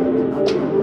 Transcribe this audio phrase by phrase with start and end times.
[0.00, 0.77] Gracias.